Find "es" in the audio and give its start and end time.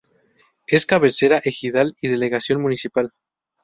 0.65-0.87